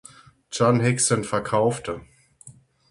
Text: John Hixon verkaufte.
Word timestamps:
John 0.49 0.79
Hixon 0.79 1.23
verkaufte. 1.23 2.01